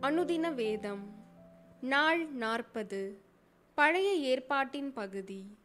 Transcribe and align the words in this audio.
அனுதின 0.00 0.54
வேதம் 0.54 1.14
நாள் 1.80 2.26
நாற்பது 2.26 3.20
பழைய 3.74 4.14
ஏற்பாட்டின் 4.14 4.92
பகுதி 4.92 5.56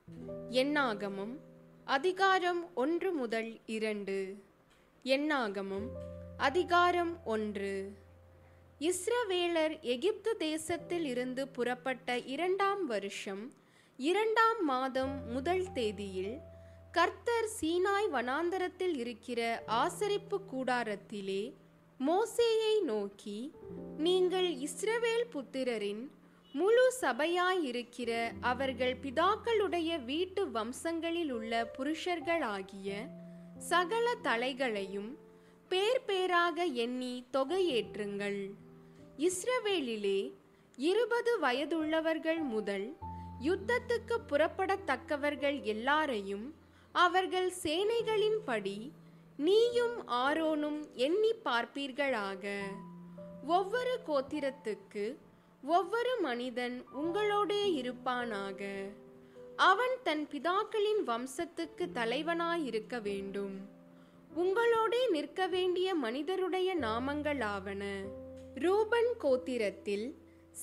எண்ணாகமம் 0.49 1.37
அதிகாரம் 1.85 2.75
ஒன்று 2.75 3.11
முதல் 3.11 3.59
இரண்டு 3.65 4.35
எண்ணாகமம் 5.03 5.89
அதிகாரம் 6.37 7.25
ஒன்று. 7.25 7.97
இஸ்ரவேலர் 8.79 9.79
எகிப்து 9.81 10.37
தேசத்தில் 10.37 11.05
இருந்து 11.05 11.47
புறப்பட்ட 11.47 12.19
இரண்டாம் 12.19 12.85
வருஷம் 12.85 13.53
இரண்டாம் 13.97 14.65
மாதம் 14.65 15.25
முதல் 15.25 15.71
தேதியில் 15.71 16.39
கர்த்தர் 16.91 17.49
சீனாய் 17.61 18.09
வனாந்தரத்தில் 18.11 18.95
இருக்கிற 18.95 19.63
ஆசரிப்பு 19.67 20.39
கூடாரத்திலே 20.53 21.53
மோசேயை 21.99 22.81
நோக்கி 22.81 23.51
நீங்கள் 23.97 24.53
இஸ்ரவேல் 24.53 25.27
புத்திரரின் 25.31 26.11
முழு 26.53 26.93
சபையாயிருக்கிற 27.01 28.31
அவர்கள் 28.41 28.97
பிதாக்களுடைய 29.03 30.03
வீட்டு 30.03 30.51
வம்சங்களில் 30.51 31.31
உள்ள 31.31 31.71
புருஷர்களாகிய 31.77 33.07
சகல 33.57 34.15
தலைகளையும் 34.23 35.17
பேர் 35.69 36.03
பேராக 36.05 36.65
எண்ணி 36.65 37.25
தொகையேற்றுங்கள். 37.33 38.51
இஸ்ரவேலிலே 39.17 40.33
இருபது 40.75 41.39
வயதுள்ளவர்கள் 41.39 42.43
முதல் 42.43 42.97
யுத்தத்துக்கு 43.41 44.17
புறப்படத்தக்கவர்கள் 44.29 45.61
எல்லாரையும் 45.61 46.55
அவர்கள் 46.91 47.53
சேனைகளின்படி 47.63 48.91
நீயும் 49.37 50.07
ஆரோனும் 50.07 50.91
எண்ணி 50.93 51.33
பார்ப்பீர்களாக. 51.45 52.61
ஒவ்வொரு 53.45 53.99
கோத்திரத்துக்கு 54.07 55.15
ஒவ்வொரு 55.63 56.19
மனிதன் 56.21 56.85
உங்களோடே 56.95 57.63
இருப்பானாக. 57.65 58.89
அவன் 59.55 59.97
தன் 60.03 60.27
பிதாக்களின் 60.31 61.03
வம்சத்துக்கு 61.05 61.85
தலைவனாயிருக்க 61.93 63.01
வேண்டும். 63.01 63.69
உங்களோடே 64.35 65.09
நிற்க 65.09 65.47
வேண்டிய 65.47 65.95
மனிதருடைய 65.95 66.75
நாமங்களாவன. 66.75 68.01
ரூபன் 68.55 69.13
கோத்திரத்தில் 69.23 70.13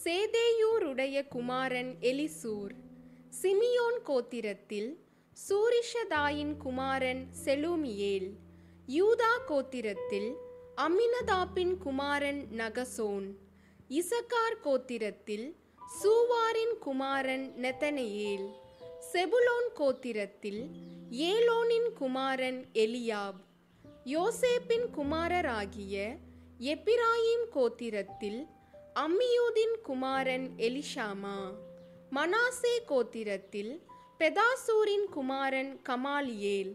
சேதேயூருடைய 0.04 1.28
குமாரன் 1.28 1.96
எலிசூர். 2.00 2.70
சிமியோன் 3.42 3.98
கோத்திரத்தில் 4.04 4.96
சூரிஷதாயின் 5.48 6.56
குமாரன் 6.56 7.28
செலூமியேல். 7.44 8.30
யூதா 8.92 9.32
கோத்திரத்தில் 9.48 10.30
அமினதாப்பின் 10.78 11.74
குமாரன் 11.78 12.40
நகசோன் 12.56 13.26
இசக்கார் 13.90 14.58
கோத்திரத்தில் 14.62 15.46
சூவாரின் 15.92 16.74
குமாரன் 16.78 17.46
நெத்தனையேல் 17.56 18.46
செபுலோன் 19.10 19.70
கோத்திரத்தில் 19.74 20.62
ஏலோனின் 21.26 21.90
குமாரன் 21.94 22.60
எலியாப் 22.76 23.40
யோசேப்பின் 24.06 24.86
குமாரராகிய 24.90 25.96
எப்பிராயிம் 26.66 27.46
கோத்திரத்தில் 27.54 28.40
அம்மியூதின் 28.96 29.76
குமாரன் 29.82 30.48
எலிஷாமா 30.60 31.38
மனாசே 32.12 32.76
கோத்திரத்தில் 32.88 33.74
பெதாசூரின் 34.20 35.06
குமாரன் 35.08 35.70
கமாலியேல் 35.82 36.72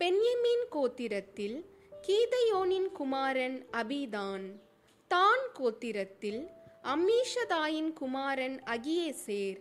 பென்யமின் 0.00 0.64
கோத்திரத்தில் 0.70 1.64
கீதையோனின் 2.06 2.92
குமாரன் 2.92 3.66
அபிதான். 3.72 4.60
தான் 5.08 5.38
கோத்திரத்தில் 5.58 6.46
அம்மீஷதாயின் 6.82 7.92
குமாரன் 7.92 8.62
அகியேசேர். 8.62 9.60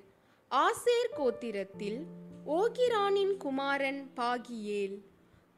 ஆசேர் 0.51 1.11
கோத்திரத்தில் 1.17 2.03
ஓகிரானின் 2.45 3.37
குமாரன் 3.37 4.11
பாகியேல். 4.15 5.02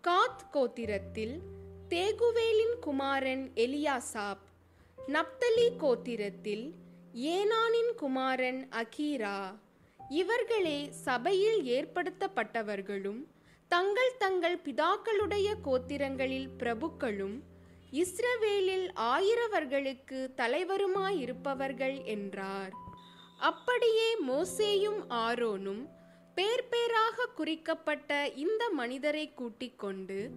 காத் 0.07 0.41
கோத்திரத்தில் 0.53 1.39
தேகுவேலின் 1.89 2.79
குமாரன் 2.79 3.51
எலியாசாப். 3.55 4.45
நப்தலி 5.07 5.69
கோத்திரத்தில் 5.77 6.71
ஏனானின் 7.15 7.95
குமாரன் 7.95 8.69
அகீரா. 8.69 9.59
இவர்களே 10.09 10.91
சபையில் 10.91 11.63
ஏற்படுத்தப்பட்டவர்களும் 11.63 13.25
தங்கள் 13.73 14.17
தங்கள் 14.17 14.57
பிதாக்களுடைய 14.57 15.49
கோத்திரங்களில் 15.63 16.47
பிரபுக்களும் 16.59 17.35
இஸ்ரவேலில் 17.91 18.87
ஆயிரவர்களுக்கு 18.93 20.33
தலைவருமாயிருப்பவர்கள் 20.37 22.03
என்றார். 22.03 22.71
அப்படியே 23.37 24.17
மோசேயும் 24.27 24.99
ஆரோனும் 25.09 25.89
பேர் 26.35 26.67
பேராக 26.69 27.25
குறிக்கப்பட்ட 27.25 28.27
இந்த 28.27 28.69
மனிதரை 28.69 29.33
கூட்டிக் 29.33 29.79
கொண்டு 29.79 30.29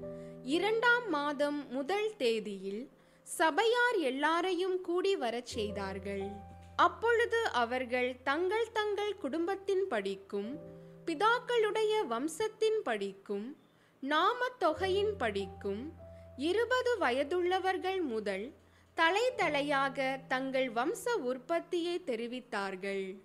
இரண்டாம் 0.42 1.08
மாதம் 1.08 1.70
முதல் 1.70 2.16
தேதியில் 2.16 2.90
சபையார் 3.22 3.96
எல்லாரையும் 3.96 4.80
கூடி 4.80 5.16
வரச் 5.16 5.46
செய்தார்கள். 5.46 6.30
அப்பொழுது 6.76 7.48
அவர்கள் 7.48 8.16
தங்கள் 8.24 8.72
தங்கள் 8.72 9.16
குடும்பத்தின் 9.16 9.88
படிக்கும் 9.88 10.82
பிதாக்களுடைய 11.06 11.94
வம்சத்தின் 12.08 12.78
படிக்கும் 12.84 13.56
நாம 14.00 14.48
தொகையின் 14.58 15.16
படிக்கும் 15.16 15.92
இருபது 16.36 16.92
வயதுள்ளவர்கள் 17.00 18.00
முதல் 18.02 18.52
தலை 18.94 19.24
தலையாக 19.36 20.20
தங்கள் 20.28 20.72
வம்ச 20.72 21.14
உற்பத்தியை 21.22 22.02
தெரிவித்தார்கள். 22.06 23.18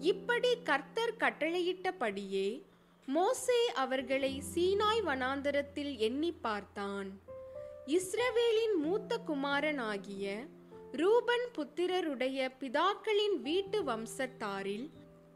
இப்படி 0.00 0.50
கர்த்தர் 0.62 1.14
கட்டளையிட்டபடியே 1.20 2.48
மோசே 3.06 3.60
அவர்களை 3.74 4.42
சீனாய் 4.54 5.02
வனாந்தரத்தில் 5.04 5.96
எண்ணி 5.98 6.32
பார்த்தான். 6.32 7.08
இஸ்ரவேலின் 7.86 8.76
மூத்த 8.82 9.18
குமாரனாகிய 9.18 10.46
ரூபன் 10.92 11.48
புத்திரருடைய 11.52 12.48
பிதாக்களின் 12.60 13.36
வீட்டு 13.42 13.82
வம்சத்தாரில் 13.82 14.86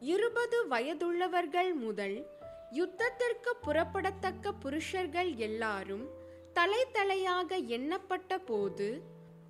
இருபது 0.01 0.67
வயதுள்ளவர்கள் 0.67 1.73
முதல் 1.73 2.27
யுத்தத்திற்கு 2.71 3.51
புறப்படத்தக்க 3.65 4.51
புருஷர்கள் 4.59 5.35
எல்லாரும் 5.35 6.09
தலை 6.53 6.85
தலையாக 6.93 7.57
எண்ணப்பட்ட 7.67 8.37
போது 8.45 9.01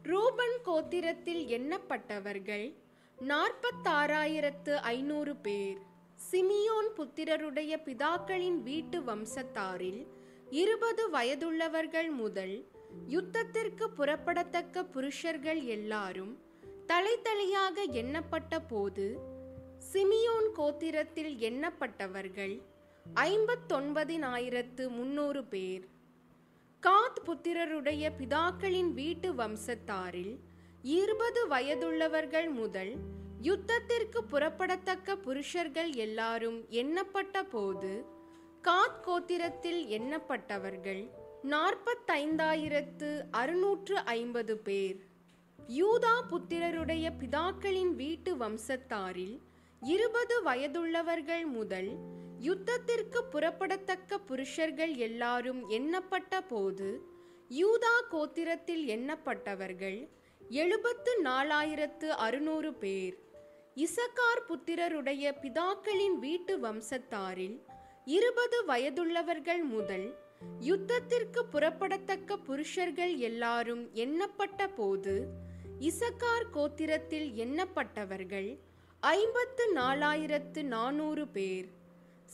ரூபன் 0.03 0.57
கோத்திரத்தில் 0.65 1.47
எண்ணப்பட்டவர்கள் 1.47 2.75
நாற்பத்தாறாயிரத்து 3.17 4.75
ஐநூறு 4.75 5.35
பேர். 5.35 5.77
சிமியோன் 6.31 6.93
புத்திரருடைய 6.95 7.77
பிதாக்களின் 7.85 8.61
வீட்டு 8.61 9.01
வம்சத்தாரில் 9.01 10.07
இருபது 10.49 11.09
வயதுள்ளவர்கள் 11.09 12.11
முதல் 12.11 12.69
யுத்தத்திற்கு 13.09 13.87
புறப்படத்தக்க 13.97 14.83
புருஷர்கள் 14.83 15.63
எல்லாரும் 15.63 16.37
தலை 16.85 17.17
தலையாக 17.23 17.83
எண்ணப்பட்ட 17.91 18.59
போது 18.67 19.30
சிமியோன் 19.81 20.47
கோத்திரத்தில் 20.55 21.33
எண்ணப்பட்டவர்கள் 21.37 22.61
ஐம்பத்தொன்பதினாயிரத்து 23.15 24.89
முன்னூறு 24.89 25.43
பேர். 25.43 25.87
காத் 26.83 27.19
புத்திரருடைய 27.25 28.11
பிதாக்களின் 28.19 28.93
வீட்டு 28.93 29.33
வம்சத்தாரில் 29.33 30.37
இருபது 30.81 31.47
வயதுள்ளவர்கள் 31.47 32.49
முதல் 32.51 32.95
யுத்தத்திற்கு 33.41 34.19
புறப்படத்தக்க 34.31 35.15
புருஷர்கள் 35.15 35.91
எல்லாரும் 35.93 36.65
எண்ணப்பட்ட 36.69 37.43
போது 37.49 38.05
காத் 38.61 38.99
கோத்திரத்தில் 39.01 39.81
எண்ணப்பட்டவர்கள் 39.87 41.09
நாற்பத்தைந்தாயிரத்து 41.43 43.21
அறுநூற்று 43.31 43.97
ஐம்பது 43.97 44.57
பேர். 44.57 44.99
யூதா 45.67 46.15
புத்திரருடைய 46.29 47.11
பிதாக்களின் 47.19 47.95
வீட்டு 47.95 48.35
வம்சத்தாரில் 48.35 49.37
இருபது 49.81 50.41
வயதுள்ளவர்கள் 50.43 51.45
முதல் 51.45 51.97
யுத்தத்திற்கு 52.39 53.19
புறப்படத்தக்க 53.31 54.17
புருஷர்கள் 54.17 54.95
எல்லாரும் 54.95 55.69
எண்ணப்பட்ட 55.69 56.41
போது 56.47 57.01
யூதா 57.49 57.95
கோத்திரத்தில் 58.11 58.85
எண்ணப்பட்டவர்கள் 58.87 60.09
எழுபத்து 60.49 61.23
நாலாயிரத்து 61.23 62.07
அறுநூறு 62.07 62.73
பேர். 62.73 63.17
இசக்கார் 63.75 64.45
புத்திரருடைய 64.47 65.33
பிதாக்களின் 65.41 66.19
வீட்டு 66.19 66.59
வம்சத்தாரில் 66.59 67.61
இருபது 68.05 68.65
வயதுள்ளவர்கள் 68.67 69.63
முதல் 69.63 70.17
யுத்தத்திற்கு 70.59 71.39
புறப்படத்தக்க 71.51 72.37
புருஷர்கள் 72.37 73.17
எல்லாரும் 73.17 73.89
எண்ணப்பட்ட 73.93 74.67
போது 74.75 75.27
இசக்கார் 75.79 76.49
கோத்திரத்தில் 76.53 77.33
எண்ணப்பட்டவர்கள் 77.33 78.59
ஐம்பத்து 79.03 79.73
நாலாயிரத்து 79.73 80.63
நானூறு 80.63 81.27
பேர். 81.27 81.67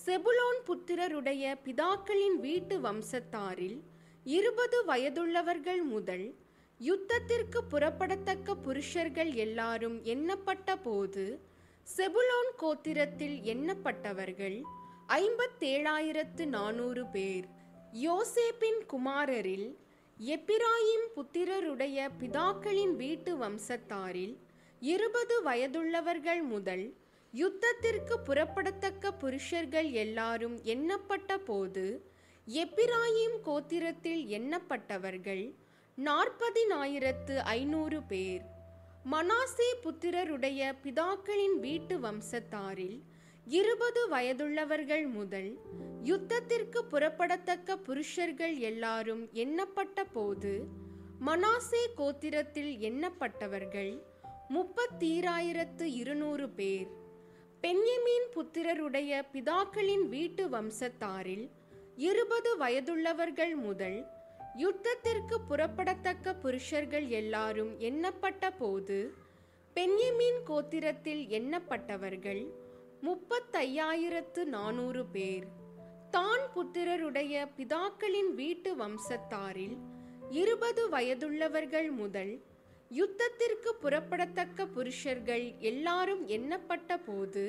செபுலோன் 0.05 0.57
புத்திரருடைய 0.65 1.55
பிதாக்களின் 1.65 2.39
வீட்டு 2.39 2.79
வம்சத்தாரில் 2.79 3.79
இருபது 4.23 4.85
வயதுள்ளவர்கள் 4.87 5.81
முதல் 5.83 6.35
யுத்தத்திற்கு 6.79 7.59
புறப்படத்தக்க 7.71 8.55
புருஷர்கள் 8.63 9.33
எல்லாரும் 9.33 10.03
எண்ணப்பட்ட 10.03 10.75
போது 10.83 11.39
செபுலோன் 11.97 12.51
கோத்திரத்தில் 12.59 13.37
எண்ணப்பட்டவர்கள் 13.43 14.61
ஐம்பத்தேழாயிரத்து 15.07 16.45
நானூறு 16.45 17.05
பேர். 17.05 17.45
யோசேப்பின் 17.93 18.81
குமாரரில் 18.87 19.77
எப்பிராயிம் 20.19 21.07
புத்திரருடைய 21.15 22.09
பிதாக்களின் 22.19 22.95
வீட்டு 22.95 23.35
வம்சத்தாரில் 23.35 24.37
இருபது 24.81 25.43
வயதுள்ளவர்கள் 25.43 26.41
முதல் 26.41 26.95
யுத்தத்திற்கு 27.33 28.13
புறப்படத்தக்க 28.25 29.11
புருஷர்கள் 29.11 29.91
எல்லாரும் 29.91 30.63
எண்ணப்பட்ட 30.63 31.37
போது 31.37 32.03
எப்பிராயிம் 32.47 33.37
கோத்திரத்தில் 33.45 34.27
எண்ணப்பட்டவர்கள் 34.27 35.55
நாற்பதினாயிரத்து 35.97 37.37
ஐநூறு 37.37 38.01
பேர். 38.01 38.41
மனாசே 39.11 39.73
புத்திரருடைய 39.83 40.73
பிதாக்களின் 40.83 41.59
வீட்டு 41.59 41.99
வம்சத்தாரில் 41.99 43.03
இருபது 43.45 44.09
வயதுள்ளவர்கள் 44.09 45.07
முதல் 45.07 45.59
யுத்தத்திற்கு 46.03 46.79
புறப்படத்தக்க 46.91 47.77
புருஷர்கள் 47.77 48.57
எல்லாரும் 48.57 49.29
எண்ணப்பட்ட 49.33 50.03
போது 50.13 50.67
மனாசே 51.25 51.85
கோத்திரத்தில் 51.97 52.79
எண்ணப்பட்டவர்கள் 52.79 54.01
முப்பத்தீராயிரத்து 54.53 55.81
இருநூறு 55.81 56.49
பேர். 56.49 56.87
பென்யமீன் 57.61 58.27
புத்திரருடைய 58.33 59.23
பிதாக்களின் 59.33 60.09
வீட்டு 60.09 60.47
வம்சத்தாரில் 60.47 61.49
இருபது 61.95 62.57
வயதுள்ளவர்கள் 62.57 63.55
முதல் 63.55 64.07
யுத்தத்திற்கு 64.57 65.37
புறப்படத்தக்க 65.49 66.33
புருஷர்கள் 66.33 67.07
எல்லாரும் 67.07 67.79
எண்ணப்பட்ட 67.79 68.51
போது 68.57 69.13
பென்யமீன் 69.73 70.39
கோத்திரத்தில் 70.47 71.27
எண்ணப்பட்டவர்கள் 71.27 72.47
முப்பத்தையாயிரத்து 73.03 74.43
நானூறு 74.45 75.05
பேர். 75.05 75.47
தான் 76.09 76.41
புத்திரருடைய 76.55 77.47
பிதாக்களின் 77.57 78.33
வீட்டு 78.35 78.75
வம்சத்தாரில் 78.75 79.77
இருபது 80.29 80.89
வயதுள்ளவர்கள் 80.89 81.91
முதல் 81.91 82.41
யுத்தத்திற்கு 82.91 83.69
புறப்படத்தக்க 83.81 84.65
புருஷர்கள் 84.65 85.55
எல்லாரும் 85.59 86.27
எண்ணப்பட்ட 86.27 86.97
போது 86.97 87.43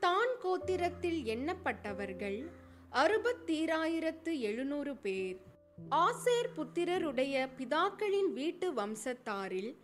தான் 0.00 0.32
கோத்திரத்தில் 0.42 1.20
எண்ணப்பட்டவர்கள் 1.24 2.50
அறுபத்தீராயிரத்து 2.92 4.40
எழுநூறு 4.40 4.96
பேர். 4.96 5.38
ஆசேர் 5.90 6.50
புத்திரருடைய 6.56 7.48
பிதாக்களின் 7.58 8.30
வீட்டு 8.32 8.68
வம்சத்தாரில் 8.72 9.76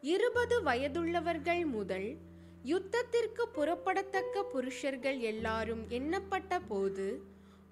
இருபது 0.00 0.62
வயதுள்ளவர்கள் 0.62 1.64
முதல் 1.66 2.16
யுத்தத்திற்கு 2.64 3.44
புறப்படத்தக்க 3.56 4.42
புருஷர்கள் 4.42 5.18
எல்லாரும் 5.18 5.84
எண்ணப்பட்ட 5.88 6.60
போது 6.68 7.22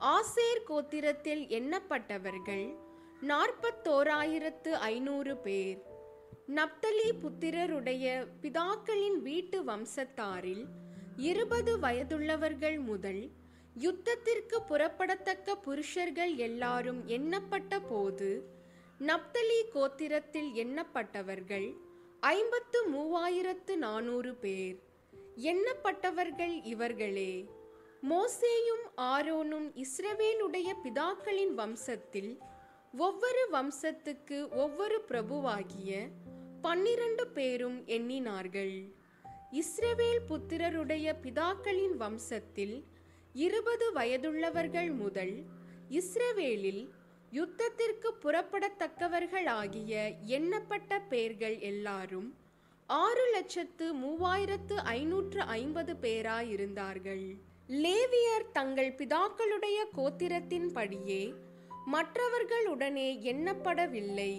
ஆசேர் 0.01 0.65
கோத்திரத்தில் 0.69 1.45
எண்ணப்பட்டவர்கள் 1.49 2.67
நாற்பத்தோராயிரத்து 3.23 4.71
ஐநூறு 4.71 5.37
பேர். 5.37 5.79
நப்தலி 6.55 7.13
புத்திரருடைய 7.23 8.27
பிதாக்களின் 8.43 9.23
வீட்டு 9.23 9.63
வம்சத்தாரில் 9.63 10.65
இருபது 11.17 11.79
வயதுள்ளவர்கள் 11.79 12.81
முதல் 12.81 13.31
யுத்தத்திற்கு 13.81 14.57
புறப்படத்தக்க 14.69 15.55
புருஷர்கள் 15.55 16.35
எல்லாரும் 16.35 17.09
எண்ணப்பட்ட 17.09 17.81
போது 17.89 18.51
நப்தலி 18.99 19.61
கோத்திரத்தில் 19.75 20.53
எண்ணப்பட்டவர்கள் 20.55 21.77
ஐம்பத்து 22.21 22.91
மூவாயிரத்து 22.91 23.77
நானூறு 23.77 24.35
பேர். 24.35 24.79
எண்ணப்பட்டவர்கள் 25.37 26.61
இவர்களே 26.63 27.49
மோசேயும் 28.11 28.85
ஆரோனும் 28.97 29.85
இஸ்ரவேலுடைய 29.85 30.75
பிதாக்களின் 30.85 31.55
வம்சத்தில் 31.57 32.39
ஒவ்வொரு 32.93 33.49
வம்சத்துக்கு 33.53 34.49
ஒவ்வொரு 34.49 35.05
பிரபுவாகிய 35.09 36.09
பன்னிரண்டு 36.63 37.27
பேரும் 37.27 37.87
எண்ணினார்கள். 37.87 38.93
இஸ்ரவேல் 39.53 40.21
புத்திரருடைய 40.29 41.15
பிதாக்களின் 41.23 41.97
வம்சத்தில் 41.99 42.85
இருபது 43.33 43.93
வயதுள்ளவர்கள் 43.93 44.95
முதல் 44.95 45.45
இஸ்ரவேலில் 45.91 46.91
யுத்தத்திற்கு 47.33 48.11
புறப்படத்தக்கவர்களாகிய 48.23 50.15
எண்ணப்பட்ட 50.27 51.01
பேர்கள் 51.09 51.59
எல்லாரும் 51.59 52.35
ஆறு 52.87 53.31
லட்சத்து 53.31 53.95
மூவாயிரத்து 53.95 54.77
ஐநூற்று 54.85 55.41
ஐம்பது 55.41 55.97
பேராயிருந்தார்கள். 56.03 57.27
லேவியர் 57.69 58.51
தங்கள் 58.53 58.93
பிதாக்களுடைய 58.93 59.79
கோத்திரத்தின்படியே 59.97 61.35
மற்றவர்களுடனே 61.93 63.09
எண்ணப்படவில்லை. 63.33 64.33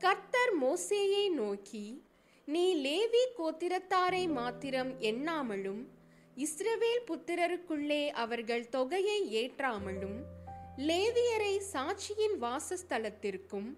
கர்த்தர் 0.00 0.52
மோசேயை 0.62 1.28
நோக்கி 1.30 2.02
நீ 2.44 2.74
லேவி 2.82 3.22
கோத்திரத்தாரை 3.38 4.28
மாத்திரம் 4.28 5.00
எண்ணாமலும் 5.00 5.82
இஸ்ரவேல் 6.36 7.02
புத்திரருக்குள்ளே 7.06 8.08
அவர்கள் 8.14 8.68
தொகையை 8.68 9.18
ஏற்றாமலும் 9.32 10.18
லேவியரை 10.78 11.60
சாட்சியின் 11.72 12.36
வாசஸ்தலத்திற்கும் 12.40 13.68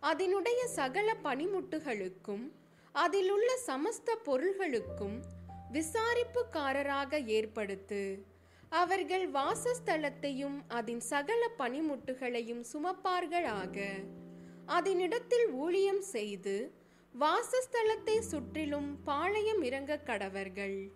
அதனுடைய 0.00 0.66
சகல 0.66 1.16
பனிமுட்டுகளுக்கும் 1.24 2.44
அதிலுள்ள 2.92 3.58
சமஸ்த 3.66 4.16
பொருள்களுக்கும் 4.24 5.18
விசாரிப்புக்காரராக 5.72 7.26
ஏற்படுத்து 7.26 8.02
அவர்கள் 8.68 9.30
வாசஸ்தலத்தையும் 9.30 10.58
அதன் 10.68 11.00
சகல 11.00 11.50
பனிமுட்டுகளையும் 11.58 12.64
சுமப்பார்களாக. 12.72 13.76
அதனிடத்தில் 14.66 15.48
ஊழியம் 15.50 16.00
செய்து 16.00 16.72
வாசஸ்தலத்தை 17.14 18.18
சுற்றிலும் 18.18 18.98
பாளையம் 19.04 19.62
இறங்க 19.62 20.00
கடவர்கள். 20.04 20.90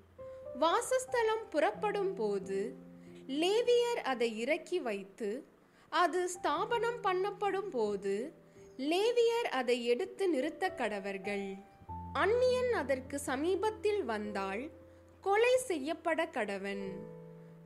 வாசஸ்தலம் 0.59 1.49
புறப்படும் 1.51 2.15
போது 2.15 2.77
லேவியர் 3.29 4.01
அதை 4.03 4.39
இறக்கி 4.39 4.81
வைத்து 4.81 5.47
அது 5.89 6.29
ஸ்தாபனம் 6.29 7.01
பண்ணப்படும் 7.03 7.69
போது 7.69 8.33
லேவியர் 8.79 9.49
அதை 9.51 9.85
எடுத்து 9.85 10.29
நிறுத்த 10.29 10.71
கடவர்கள். 10.71 11.57
அந்நியன் 12.13 12.73
அதற்கு 12.73 13.19
சமீபத்தில் 13.19 14.05
வந்தால் 14.05 14.71
கொலை 15.21 15.57
செய்யப்பட 15.57 16.25
கடவன். 16.27 16.85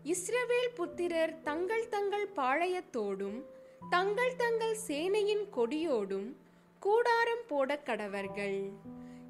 இஸ்ரவேல் 0.04 0.72
புத்திரர் 0.74 1.42
தங்கள் 1.42 1.88
தங்கள் 1.88 2.28
பாளையத்தோடும் 2.36 3.44
தங்கள் 3.82 4.36
தங்கள் 4.36 4.76
சேனையின் 4.88 5.44
கொடியோடும் 5.56 6.36
கூடாரம் 6.78 7.44
போட 7.48 7.76
கடவர்கள். 7.76 8.72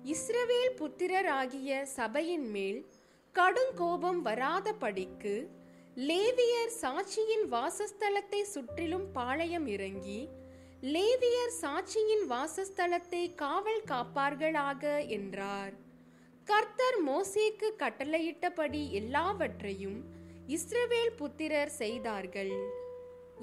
இஸ்ரவேல் 0.05 0.75
புத்திரராகிய 0.79 1.83
சபையின் 1.83 2.51
மேல் 2.51 2.87
கடுங்கோபம் 3.35 4.21
வராதபடிக்கு 4.25 5.35
லேவியர் 5.97 6.75
சாட்சியின் 6.83 7.47
வாசஸ்தலத்தை 7.51 8.43
சுற்றிலும் 8.43 9.13
பாளையம் 9.13 9.67
இறங்கி 9.67 10.29
லேவியர் 10.83 11.55
சாட்சியின் 11.61 12.27
வாசஸ்தலத்தை 12.29 13.35
காவல் 13.35 13.83
காப்பார்களாக 13.87 15.07
என்றார். 15.09 15.75
கர்த்தர் 16.45 16.99
மோசேக்கு 17.07 17.71
கட்டளையிட்டபடி 17.79 18.91
எல்லாவற்றையும் 18.91 19.99
இஸ்ரவேல் 20.49 21.17
புத்திரர் 21.17 21.69
செய்தார்கள். 21.69 22.80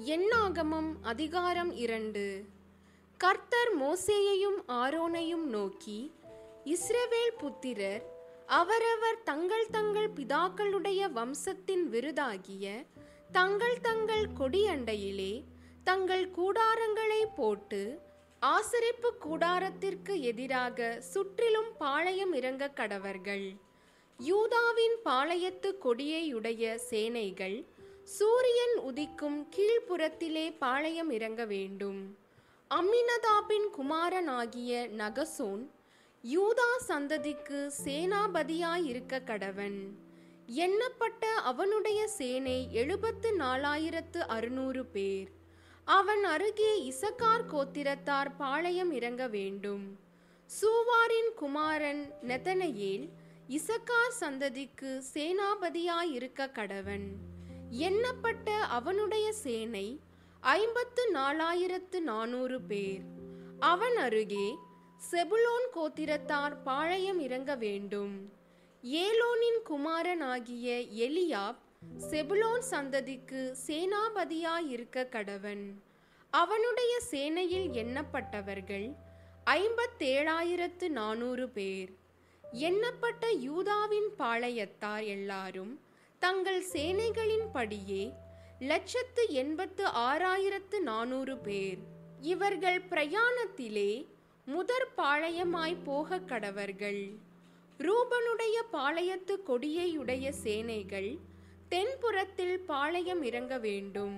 எண்ணாகமம் 0.06 0.96
அதிகாரம் 1.02 1.70
இரண்டு. 1.70 2.44
கர்த்தர் 3.20 3.76
மோசேயையும் 3.76 4.64
ஆரோனையும் 4.68 5.44
நோக்கி 5.44 6.12
இஸ்ரவேல் 6.64 7.34
புத்திரர் 7.38 8.02
அவரவர் 8.46 9.22
தங்கள் 9.24 9.70
தங்கள் 9.70 10.12
பிதாக்களுடைய 10.12 11.12
வம்சத்தின் 11.12 11.90
விருதாகிய 11.90 12.84
தங்கள் 13.32 13.80
தங்கள் 13.80 14.32
கொடியண்டையிலே 14.38 15.44
தங்கள் 15.84 16.30
கூடாரங்களை 16.30 17.24
போட்டு 17.36 18.00
ஆசரிப்பு 18.42 19.14
கூடாரத்திற்கு 19.20 20.20
எதிராக 20.20 21.00
சுற்றிலும் 21.00 21.72
பாளையம் 21.78 22.32
இறங்க 22.32 22.68
கடவர்கள் 22.68 23.56
யூதாவின் 24.20 24.96
பாளையத்து 25.04 25.78
கொடியையுடைய 25.78 26.74
சேனைகள் 26.76 27.64
சூரியன் 28.16 28.76
உதிக்கும் 28.78 29.46
கீழ்ப்புறத்திலே 29.54 30.52
பாளையம் 30.58 31.10
இறங்க 31.10 31.44
வேண்டும். 31.44 32.16
அம்மினதாபின் 32.70 33.66
குமாரனாகிய 33.76 34.88
நகசோன் 34.96 35.70
யூதா 36.24 36.70
சந்ததிக்கு 36.88 37.72
சேனாபதியாயிருக்க 37.84 39.20
கடவன். 39.24 39.78
எண்ணப்பட்ட 40.56 41.34
அவனுடைய 41.50 42.08
சேனை 42.08 42.68
எழுபத்து 42.72 43.36
நாலாயிரத்து 43.36 44.18
அறுநூறு 44.18 44.84
பேர். 44.86 45.28
அவன் 45.84 46.24
அருகே 46.24 46.92
இசக்கார் 46.92 47.48
கோத்திரத்தார் 47.52 48.36
பாளையம் 48.36 48.90
இறங்க 48.90 49.26
வேண்டும். 49.28 49.98
சூவாரின் 50.50 51.32
குமாரன் 51.34 52.12
நெதனையேல் 52.22 53.08
இசக்கார் 53.48 54.14
சந்ததிக்கு 54.20 55.02
சேனாபதியாயிருக்க 55.14 56.52
கடவன். 56.52 57.36
எண்ணப்பட்ட 57.72 58.50
அவனுடைய 58.50 59.32
சேனை 59.32 60.00
ஐம்பத்து 60.40 61.12
நாலாயிரத்து 61.14 62.00
நானூறு 62.00 62.60
பேர். 62.60 63.02
அவன் 63.60 63.96
அருகே 63.96 64.56
செபுலோன் 65.10 65.66
கோத்திரத்தார் 65.74 66.56
பாளையம் 66.64 67.18
இறங்க 67.18 67.54
வேண்டும். 67.54 68.32
ஏலோனின் 68.82 69.62
குமாரனாகிய 69.64 70.78
எலியாப் 70.78 71.56
செபுலோன் 72.10 72.62
சந்ததிக்கு 72.70 73.56
சேனாபதியாயிருக்க 73.66 75.08
கடவன். 75.08 75.74
அவனுடைய 76.30 77.00
சேனையில் 77.10 77.70
எண்ணப்பட்டவர்கள் 77.70 78.94
ஐம்பத்தேழாயிரத்து 79.46 80.88
நானூறு 80.88 81.48
பேர். 81.48 81.96
எண்ணப்பட்ட 82.52 83.30
யூதாவின் 83.38 84.08
பாளையத்தார் 84.18 85.06
எல்லாரும் 85.06 85.80
தங்கள் 86.18 86.62
சேனைகளின் 86.72 87.48
படியே 87.52 88.12
லட்சத்து 88.58 89.22
எண்பத்து 89.28 89.84
ஆறாயிரத்து 89.86 90.78
நானூறு 90.80 91.38
பேர். 91.38 91.78
இவர்கள் 92.20 92.80
பிரயாணத்திலே 92.90 94.06
முதற் 94.46 94.88
பாளையமாய் 94.96 95.76
போக 95.84 96.18
கடவர்கள். 96.18 97.02
ரூபனுடைய 97.78 98.56
பாளையத்து 98.72 99.36
கொடியையுடைய 99.46 100.28
சேனைகள் 100.30 101.18
தென்புறத்தில் 101.68 102.56
பாளையம் 102.66 103.22
இறங்க 103.22 103.58
வேண்டும். 103.58 104.16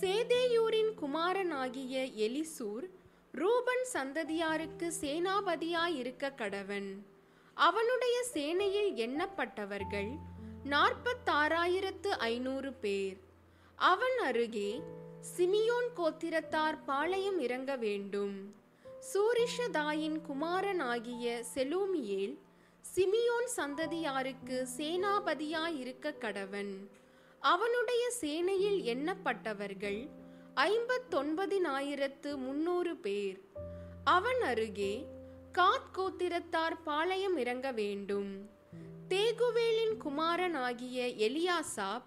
சேதேயூரின் 0.00 0.92
குமாரனாகிய 0.94 2.04
எலிசூர் 2.26 2.86
ரூபன் 3.32 3.86
சந்ததியாருக்கு 3.92 4.92
சேனாபதியாயிருக்க 5.00 6.34
கடவன். 6.36 6.90
அவனுடைய 7.54 8.24
சேனையில் 8.34 8.92
எண்ணப்பட்டவர்கள் 8.94 10.12
நாற்பத்தாறாயிரத்து 10.70 12.06
ஐநூறு 12.06 12.72
பேர். 12.72 13.16
அவன் 13.76 14.18
அருகே 14.22 14.82
சிமியோன் 15.36 15.88
கோத்திரத்தார் 15.96 16.78
பாளையம் 16.86 17.38
இறங்க 17.38 17.76
வேண்டும். 17.76 18.54
சூரிஷதாயின் 18.84 20.20
குமாரனாகிய 20.20 21.44
செலூமியேல் 21.54 22.38
சிமியோன் 22.94 23.48
சந்ததியாருக்கு 23.56 24.66
சேனாபதியாயிருக்க 24.76 26.14
கடவன். 26.18 26.88
அவனுடைய 27.40 28.12
சேனையில் 28.20 28.82
எண்ணப்பட்டவர்கள் 28.82 30.08
ஐம்பத்தொன்பதினாயிரத்து 30.56 32.36
முன்னூறு 32.36 32.96
பேர். 32.96 33.40
அவன் 34.04 34.40
அருகே 34.40 35.06
காத் 35.52 35.90
கோத்திரத்தார் 35.96 36.82
பாளையம் 36.84 37.36
இறங்க 37.36 37.72
வேண்டும். 37.72 38.60
தேகுவேலின் 39.08 39.96
குமாரன் 39.98 40.54
ஆகிய 40.54 41.06
எலியாசாப் 41.06 42.02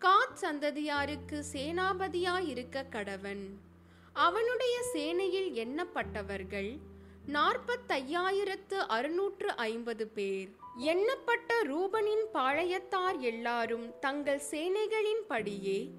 காத் 0.00 0.36
சந்ததியாருக்கு 0.40 1.42
சேனாபதியாயிருக்க 1.52 2.84
கடவன். 2.90 3.46
அவனுடைய 4.12 4.80
சேனையில் 4.94 5.52
எண்ணப்பட்டவர்கள் 5.52 6.78
நாற்பத்தையாயிரத்து 7.26 8.74
அறுநூற்று 8.74 9.56
ஐம்பது 9.56 10.06
பேர். 10.06 10.56
எண்ணப்பட்ட 10.78 11.52
ரூபனின் 11.62 12.24
பாளையத்தார் 12.34 13.18
எல்லாரும் 13.18 13.98
தங்கள் 14.00 14.42
சேனைகளின் 14.50 15.26
படியே 15.28 15.90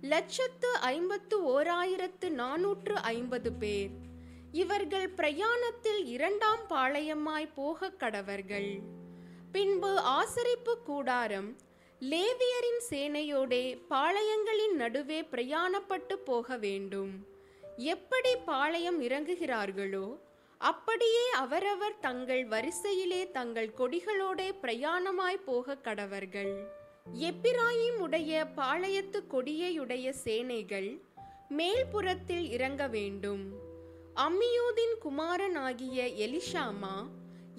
லட்சத்து 0.00 0.74
ஐம்பத்து 0.74 1.60
ஓராயிரத்து 1.60 2.28
நானூற்று 2.28 2.92
ஐம்பது 2.92 3.52
பேர். 3.52 3.90
இவர்கள் 4.52 5.08
பிரயாணத்தில் 5.08 6.04
இரண்டாம் 6.04 6.60
பாளையமாய் 6.70 7.52
போகக் 7.54 8.00
கடவர்கள். 8.00 8.78
பின்பு 9.52 9.98
ஆசரிப்பு 9.98 10.72
கூடாரம் 10.84 11.56
லேவியரின் 12.00 12.82
சேனையோடே 12.90 13.64
பாளையங்களின் 13.88 14.74
நடுவே 14.74 15.20
பிரயாணப்பட்டு 15.22 16.14
போக 16.24 16.56
வேண்டும். 16.56 17.26
எப்படி 17.76 18.36
பாளையம் 18.36 19.02
இறங்குகிறார்களோ 19.02 20.18
அப்படியே 20.58 21.30
அவரவர் 21.30 21.98
தங்கள் 22.00 22.44
வரிசையிலே 22.46 23.30
தங்கள் 23.30 23.70
கொடிகளோடே 23.78 24.48
பிரயாணமாய் 24.62 25.44
போக 25.44 25.76
கடவர்கள். 25.76 26.54
எப்பிராயிம் 27.28 27.98
உடைய 27.98 28.46
பாளையத்து 28.56 29.22
கொடியையுடைய 29.30 30.10
சேனைகள் 30.10 30.90
மேல்புறத்தில் 31.56 32.50
இறங்க 32.50 32.88
வேண்டும். 32.88 33.44
அம்மியூதின் 34.26 34.94
குமாரனாகிய 35.02 36.04
எலிஷாமா 36.26 36.96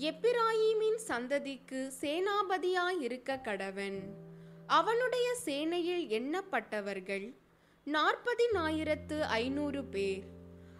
எப்பிராயீமின் 0.01 0.99
சந்ததிக்கு 1.07 1.91
சேனாபதியாயிருக்க 2.01 3.41
கடவன். 3.43 3.99
அவனுடைய 4.67 5.35
சேனையில் 5.45 6.07
எண்ணப்பட்டவர்கள் 6.07 7.35
நாற்பதினாயிரத்து 7.85 9.19
ஐநூறு 9.19 9.83
பேர். 9.83 10.23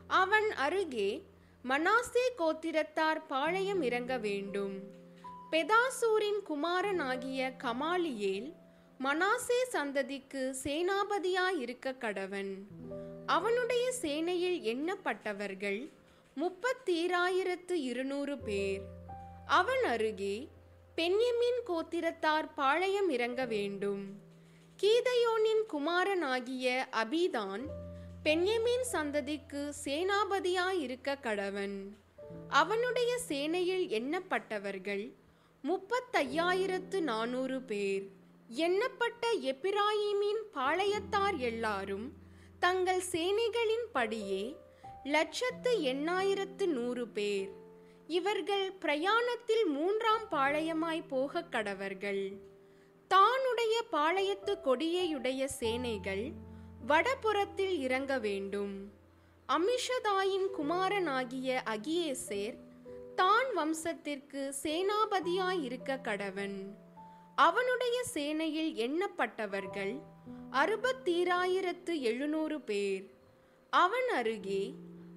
அவன் 0.08 0.52
அருகே 0.52 1.24
மனாசே 1.64 2.26
கோத்திரத்தார் 2.38 3.26
பாளையம் 3.28 3.82
இறங்க 3.82 4.18
வேண்டும். 4.18 4.80
பெதாசூரின் 5.52 6.42
குமாரனாகிய 6.44 7.52
கமாலியேல் 7.64 8.54
மனாசே 9.04 9.60
சந்ததிக்கு 9.72 10.56
சேனாபதியாயிருக்க 10.64 11.98
கடவன். 11.98 12.54
அவனுடைய 13.26 13.94
சேனையில் 14.02 14.62
எண்ணப்பட்டவர்கள் 14.62 15.92
முப்பத்தீராயிரத்து 16.36 17.72
இருநூறு 17.72 18.38
பேர். 18.38 19.00
அவன் 19.58 19.84
அருகே 19.84 20.50
பென்யமின் 20.96 21.58
கோத்திரத்தார் 21.68 22.54
பாளையம் 22.56 23.10
இறங்க 23.10 23.46
வேண்டும். 23.46 24.04
கீதையோனின் 24.80 25.64
குமாரனாகிய 25.68 26.88
அபிதான் 26.92 27.64
பென்யமின் 28.24 28.86
சந்ததிக்கு 28.92 29.74
சேனாபதியாயிருக்க 29.86 31.16
கடவன். 31.24 31.78
அவனுடைய 32.48 33.20
சேனையில் 33.28 33.86
எண்ணப்பட்டவர்கள் 33.90 35.14
முப்பத்தையாயிரத்து 35.64 37.00
நானூறு 37.00 37.62
பேர். 37.62 38.08
எண்ணப்பட்ட 38.56 39.34
எப்பிராயிமின் 39.42 40.44
பாளையத்தார் 40.54 41.38
எல்லாரும் 41.38 42.14
தங்கள் 42.60 43.04
சேனைகளின் 43.12 43.88
படியே 43.92 44.56
லட்சத்து 45.04 45.80
எண்ணாயிரத்து 45.80 46.66
நூறு 46.66 47.08
பேர். 47.08 47.61
இவர்கள் 48.18 48.72
பிரயாணத்தில் 48.72 49.66
மூன்றாம் 49.66 50.26
பாளையமாய் 50.32 51.04
போக 51.08 51.44
கடவர்கள். 51.52 52.24
தானுடைய 53.10 53.76
பாளையத்து 53.92 54.54
கொடியையுடைய 54.66 55.46
சேனைகள் 55.46 56.32
வடபுறத்தில் 56.88 57.80
இறங்க 57.80 58.20
வேண்டும். 58.20 58.74
அமிஷதாயின் 59.50 60.48
குமாரனாகிய 60.58 61.62
அகியேசேர் 61.66 62.58
தான் 63.16 63.50
வம்சத்திற்கு 63.58 64.54
சேனாபதியாயிருக்க 64.64 66.00
கடவன். 66.02 66.58
அவனுடைய 67.36 68.04
சேனையில் 68.14 68.74
எண்ணப்பட்டவர்கள் 68.86 69.94
அறுபத்தீராயிரத்து 70.52 72.00
எழுநூறு 72.00 72.62
பேர். 72.62 73.06
அவன் 73.70 74.10
அருகே 74.10 74.64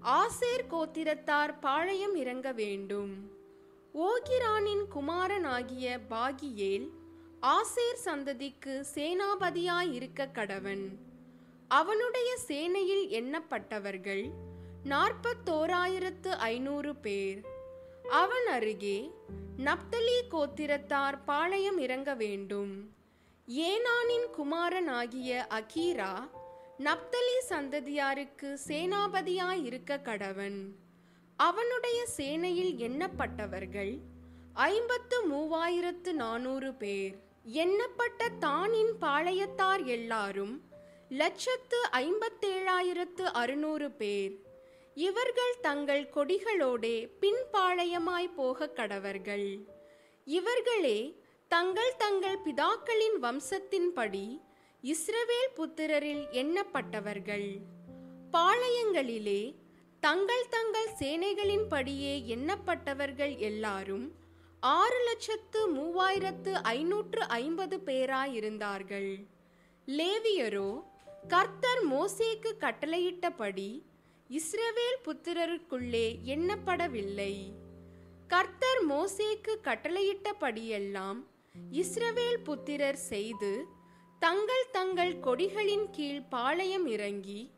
ஆசேர் 0.05 0.67
கோத்திரத்தார் 0.71 1.59
பாளையம் 1.61 2.15
இறங்க 2.15 2.53
வேண்டும். 2.53 3.31
ஓகிரானின் 3.95 4.83
குமாரனாகிய 4.89 5.99
பாகியேல் 6.11 6.89
ஆசேர் 7.41 8.03
சந்ததிக்கு 8.05 8.87
சேனாபதியாயிருக்க 8.95 10.29
கடவன். 10.35 10.99
அவனுடைய 11.69 12.37
சேனையில் 12.49 13.09
எண்ணப்பட்டவர்கள் 13.09 14.31
நாற்பத்தோராயிரத்து 14.85 16.29
ஐநூறு 16.29 16.97
பேர். 16.97 17.45
அவன் 18.11 18.47
அருகே 18.47 19.11
நப்தலி 19.57 20.21
கோத்திரத்தார் 20.31 21.19
பாளையம் 21.25 21.79
இறங்க 21.79 22.15
வேண்டும். 22.15 22.95
ஏனானின் 23.49 24.31
குமாரனாகிய 24.31 25.47
அகீரா 25.51 26.29
நப்தலி 26.79 27.37
சந்ததியாருக்கு 27.49 28.59
சேனாபதியாயிருக்க 28.67 30.01
கடவன். 30.03 30.71
அவனுடைய 31.37 32.07
சேனையில் 32.17 32.75
எண்ணப்பட்டவர்கள் 32.77 33.99
ஐம்பத்து 34.53 35.31
மூவாயிரத்து 35.31 36.13
நானூறு 36.13 36.75
பேர். 36.75 37.15
எண்ணப்பட்ட 37.55 38.39
தானின் 38.39 38.93
பாளையத்தார் 39.01 39.85
எல்லாரும் 39.85 40.63
லட்சத்து 41.09 41.77
ஐம்பத்தேழாயிரத்து 41.93 43.23
அறுநூறு 43.23 43.91
பேர். 43.91 44.43
இவர்கள் 44.95 45.55
தங்கள் 45.61 46.11
கொடிகளோடே 46.15 47.09
பின்பாளையமாய் 47.21 48.35
போக 48.37 48.71
கடவர்கள். 48.77 49.69
இவர்களே 50.25 51.23
தங்கள் 51.49 51.95
தங்கள் 51.99 52.39
பிதாக்களின் 52.45 53.19
வம்சத்தின்படி 53.23 54.41
இஸ்ரவேல் 54.85 55.53
புத்திரரில் 55.55 56.25
எண்ணப்பட்டவர்கள். 56.31 57.61
பாளையங்களிலே 58.33 59.55
தங்கள் 60.01 60.49
தங்கள் 60.49 60.89
சேனைகளின்படியே 60.99 62.25
எண்ணப்பட்டவர்கள் 62.25 63.39
எல்லாரும் 63.39 64.15
ஆறு 64.61 65.05
லட்சத்து 65.05 65.61
மூவாயிரத்து 65.75 66.53
ஐநூற்று 66.53 67.23
ஐம்பது 67.27 67.81
பேராயிருந்தார்கள். 67.87 69.27
லேவியரோ 69.87 70.83
கர்த்தர் 71.29 71.87
மோசேக்கு 71.91 72.53
கட்டளையிட்டபடி 72.61 73.83
இஸ்ரவேல் 74.31 75.01
புத்திரருக்குள்ளே 75.05 76.19
எண்ணப்படவில்லை. 76.25 77.35
கர்த்தர் 78.27 78.87
மோசேக்கு 78.89 79.57
கட்டளையிட்டபடியெல்லாம் 79.63 81.21
இஸ்ரவேல் 81.73 82.45
புத்திரர் 82.45 82.97
செய்து 82.97 83.74
தங்கள் 84.25 84.67
தங்கள் 84.73 85.15
கொடிகளின் 85.25 85.91
கீழ் 85.91 86.21
பாளையம் 86.29 86.87
இறங்கி 86.87 87.51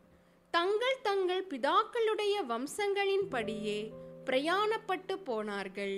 தங்கள் 0.51 0.97
தங்கள் 1.01 1.47
பிதாக்களுடைய 1.47 2.35
வம்சங்களின்படியே 2.47 3.91
பிரயாணப்பட்டு 4.25 5.15
போனார்கள். 5.23 5.97